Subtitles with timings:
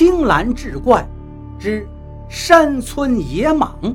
[0.00, 1.06] 青蓝志怪
[1.58, 1.86] 之
[2.30, 3.94] 山村野蟒。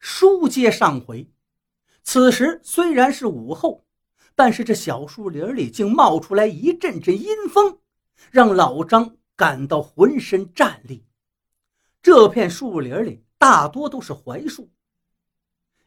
[0.00, 1.30] 书接上回，
[2.02, 3.84] 此时虽然是午后，
[4.34, 7.78] 但是这小树林里竟冒出来一阵阵阴风，
[8.32, 11.06] 让老张感到浑身战栗。
[12.02, 14.68] 这片树林里大多都是槐树。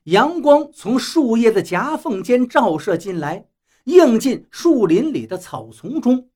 [0.04, 3.48] 阳光从树叶的夹缝间照射进来，
[3.84, 6.30] 映进树林里的草丛中。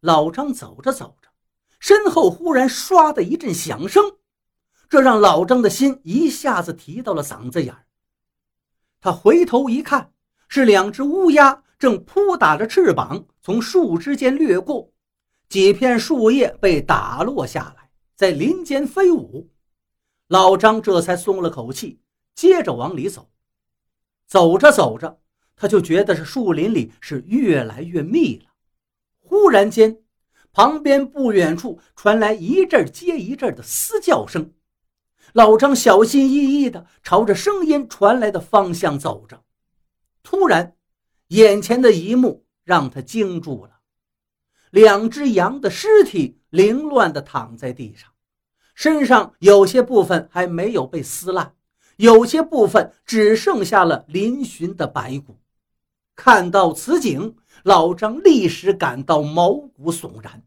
[0.00, 1.28] 老张走着走着，
[1.78, 4.04] 身后忽然唰的一阵响声，
[4.88, 7.84] 这让老张的心一下子提到了嗓子眼儿。
[9.00, 10.12] 他回头一看，
[10.48, 14.90] 是两只乌鸦正扑打着翅膀从树枝间掠过，
[15.48, 19.48] 几片树叶被打落下来，在林间飞舞。
[20.26, 22.00] 老张这才松了口气。
[22.38, 23.32] 接着往里走，
[24.28, 25.18] 走着走着，
[25.56, 28.44] 他就觉得这树林里是越来越密了。
[29.18, 30.04] 忽然间，
[30.52, 34.52] 旁边不远处传来一阵接一阵的嘶叫声。
[35.32, 39.42] 老张小心翼翼地朝着声音传来的方向走着，
[40.22, 40.76] 突然，
[41.30, 43.80] 眼前的一幕让他惊住了：
[44.70, 48.08] 两只羊的尸体凌乱地躺在地上，
[48.76, 51.56] 身上有些部分还没有被撕烂。
[51.98, 55.36] 有些部分只剩下了嶙峋的白骨。
[56.14, 60.42] 看到此景，老张立时感到毛骨悚然。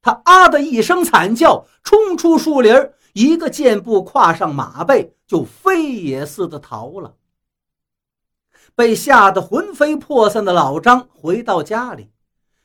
[0.00, 2.72] 他啊的一声惨叫，冲出树林，
[3.12, 7.16] 一个箭步跨上马背，就飞也似的逃了。
[8.76, 12.12] 被吓得魂飞魄散的老张回到家里，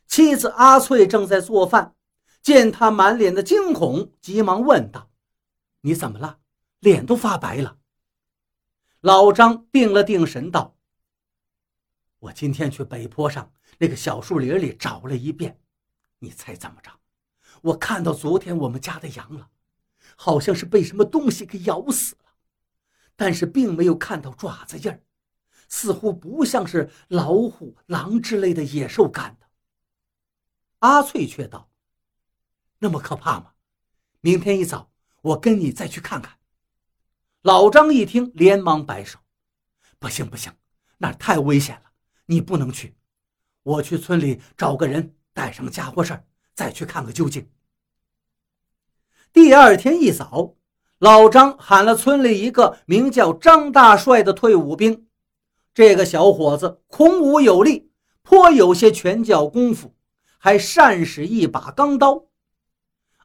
[0.05, 1.95] 妻子阿翠正在做饭，
[2.43, 5.09] 见他满脸的惊恐，急忙问道
[5.81, 6.37] ：“你怎么了？
[6.79, 7.77] 脸都发白了。”
[9.01, 10.77] 老张定了定神，道
[12.19, 15.57] ：“我今天去北坡上那个小树林里找了一遍，
[16.19, 16.91] 你猜怎么着？
[17.61, 19.49] 我看到昨天我们家的羊了，
[20.17, 22.31] 好像是被什么东西给咬死了，
[23.15, 25.01] 但是并没有看到爪子印，
[25.69, 29.47] 似乎不像是老虎、狼之类的野兽干的。”
[30.79, 31.71] 阿翠却道
[32.79, 33.53] ：“那么可怕吗？
[34.19, 36.37] 明天一早我跟你再去看看。”
[37.43, 39.17] 老张一听，连忙摆手
[39.97, 40.51] ：“不行，不行，
[40.97, 41.91] 那太危险了，
[42.25, 42.97] 你不能去。
[43.63, 47.49] 我去村里找个人，带上家伙事儿，再去看个究竟。”
[49.31, 50.55] 第二天一早，
[50.97, 55.07] 老张喊了村里一个名叫张大帅的退伍兵。
[55.73, 57.89] 这个小伙子孔武有力，
[58.21, 59.95] 颇有些拳脚功夫，
[60.39, 62.25] 还善使一把钢刀。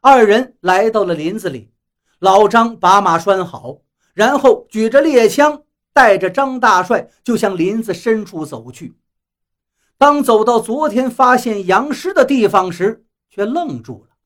[0.00, 1.72] 二人来到了林子里，
[2.20, 3.80] 老张把马拴好。
[4.14, 8.94] 然后举着猎枪，带着张大帅就向林子深处走去。
[9.98, 14.16] 当走到昨天发现羊尸的地方时，却愣住了。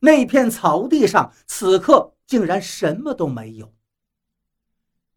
[0.00, 3.72] 那片草地上此刻竟然什么都没有。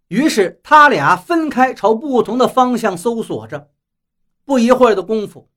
[0.10, 3.72] 于是他俩分开朝不同的方向搜索着。
[4.46, 5.50] 不一会儿的功夫，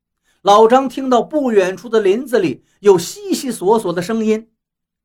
[0.42, 4.50] 老张听到不远处的林子里有悉悉索索的声音，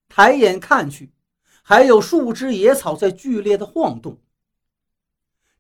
[0.07, 1.12] 抬眼看去。
[1.61, 4.17] 还有树枝、野草在剧烈的晃动。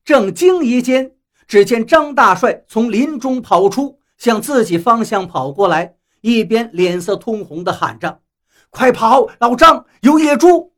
[0.03, 1.15] 正惊疑间，
[1.47, 8.21] 只见张大帅从林中跑出，向自己方向跑过来，一边脸色通红地喊着
[8.69, 9.27] ：“快跑！
[9.39, 10.73] 老张有野猪！”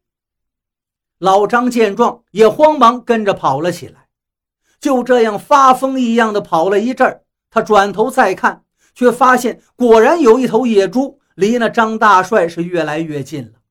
[1.20, 4.08] 老张见状，也慌忙跟着跑了起来。
[4.80, 13.63] 就这样发疯一样的跑了一阵儿，他转头再看，却发现果然有一头野猪离那张大帅是越来越近了。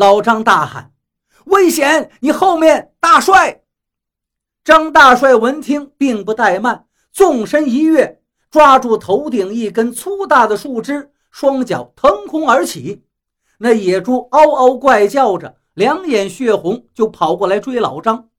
[0.00, 0.94] 老张大喊
[1.44, 2.10] ：“危险！
[2.20, 3.64] 你后面！”大帅
[4.64, 13.04] 张大帅闻听，并不怠慢，纵身一跃，抓住头顶一根粗大的树枝，双脚腾空而起。
[13.58, 18.30] 那野猪嗷嗷怪叫着，两眼血红，就跑过来追老张。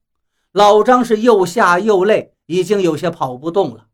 [0.53, 3.86] 老张是又吓又累，已经有些跑不动了。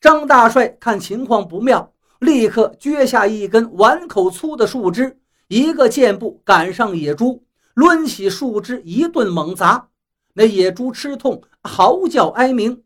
[0.00, 5.19] 张大帅看情况不妙，立刻撅下一根碗口粗的树枝。
[5.50, 7.42] 一个箭步赶上野猪，
[7.74, 9.88] 抡起树枝一顿猛砸，
[10.34, 12.84] 那野猪吃痛，嚎叫哀鸣，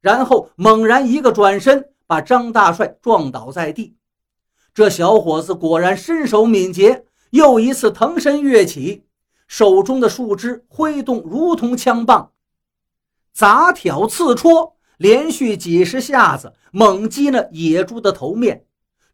[0.00, 3.96] 然后猛然一个转身，把张大帅撞倒在地。
[4.72, 9.04] 这小伙子果然身手敏捷，又一次腾身跃起，
[9.46, 12.32] 手中的树枝挥动如同枪棒，
[13.34, 18.64] 砸挑刺戳，连续几十下子猛击那野猪的头面。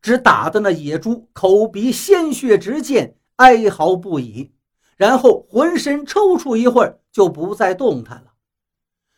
[0.02, 4.52] 只打得那野猪口鼻鲜血直溅，哀嚎不已，
[4.96, 8.32] 然后浑身抽搐一会儿，就不再动弹了。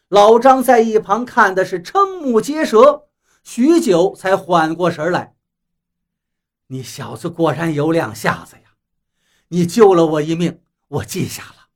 [0.09, 3.07] 老张在一旁看的是瞠目结舌，
[3.43, 5.35] 许久才缓过神来。
[6.67, 8.63] 你小子果然有两下子呀！
[9.49, 11.69] 你救了我一命，我记下了。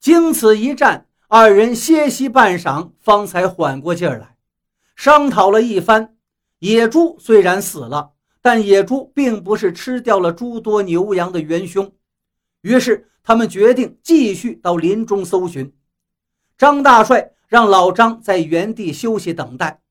[0.00, 4.36] 经此一战，二人歇息半晌，方才缓过劲儿来，
[4.96, 6.13] 商讨了一番。
[6.58, 11.92] 野猪虽然死了，但野猪并不是吃掉了诸多牛羊的元凶。
[12.62, 15.74] 于是，他们决定继续到林中搜寻。
[16.56, 19.82] 张大帅让老张在原地休息等待。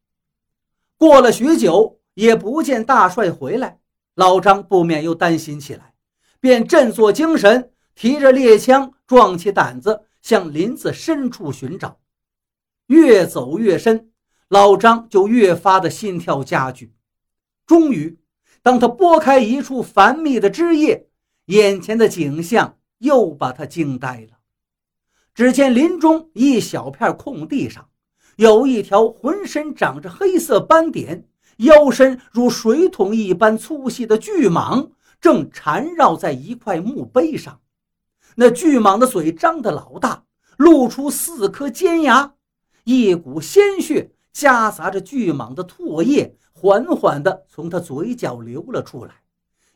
[0.97, 1.99] 过了许久。
[2.15, 3.79] 也不见大帅回来，
[4.13, 5.95] 老张不免又担心起来，
[6.39, 11.97] 便振作精神，提着猎枪，壮起胆子向林子深处寻找。
[12.85, 14.11] 越走越深，
[14.53, 16.93] 老张就越发的心跳加剧。
[17.65, 18.19] 终于，
[18.61, 21.07] 当他拨开一处繁密的枝叶，
[21.45, 24.37] 眼前的景象又把他惊呆了。
[25.33, 27.89] 只见林中一小片空地上，
[28.35, 31.27] 有一条浑身长着黑色斑点。
[31.57, 34.89] 腰身如水桶一般粗细的巨蟒
[35.19, 37.59] 正缠绕在一块墓碑上，
[38.35, 40.25] 那巨蟒的嘴张得老大，
[40.57, 42.33] 露出四颗尖牙，
[42.83, 49.21] 一股鲜血夹杂着巨蟒的唾液，缓缓地从他嘴角流了出来，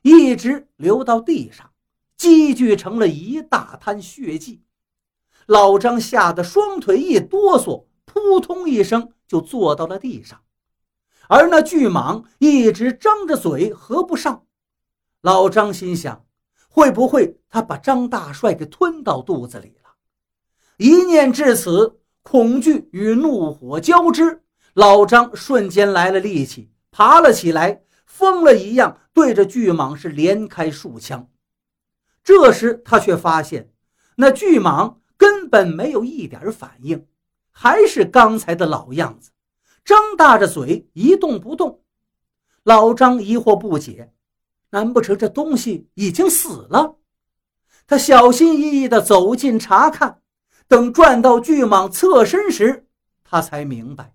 [0.02, 1.72] 一直流到地上，
[2.18, 4.64] 积聚成了一大滩血迹。
[5.46, 10.42] 老张吓得双腿一哆嗦，扑通一声就坐到了地上。
[11.30, 14.46] 而那巨蟒一直张着嘴，合不上。
[15.22, 16.26] 老张心想：
[16.68, 19.92] 会不会他把张大帅给吞到肚子里了？
[20.78, 24.44] 一念至此，恐惧与怒火交织，
[24.78, 31.28] 老张瞬间来了力气，爬了起来，疯了一样对着巨蟒是连开数枪。
[32.24, 33.72] 这时他却发现，
[34.18, 37.08] 那巨蟒根本没有一点反应，
[37.50, 39.32] 还是刚才的老样子。
[39.84, 41.82] 张大着嘴一动不动，
[42.62, 44.14] 老张疑惑不解，
[44.70, 46.98] 难不成这东西已经死了？
[47.88, 50.22] 他小心翼翼地走近查看，
[50.68, 52.86] 等转到巨蟒侧身时，
[53.24, 54.14] 他才明白，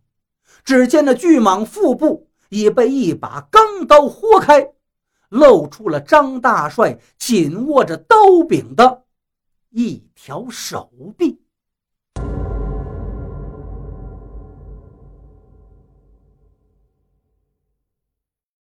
[0.65, 4.73] 只见那巨蟒腹部已被一把钢刀豁开，
[5.29, 8.17] 露出了张大帅紧握着刀
[8.49, 9.05] 柄的
[9.71, 11.42] 一条手臂。